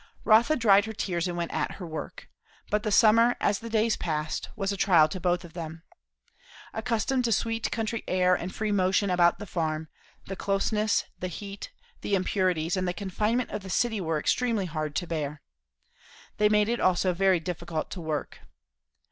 [0.23, 2.27] Rotha dried her tears and went at her work.
[2.71, 5.83] But the summer, as the days passed, was a trial to both of them.
[6.73, 9.89] Accustomed to sweet country air and free motion about the farm,
[10.25, 11.69] the closeness, the heat,
[12.01, 15.43] the impurities, and the confinement of the city were extremely hard to bear.
[16.37, 18.39] They made it also very difficult to work.